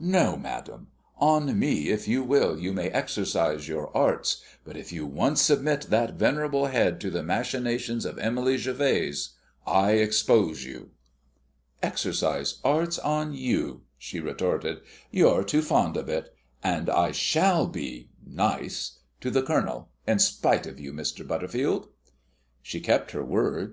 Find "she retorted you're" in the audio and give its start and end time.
13.96-15.44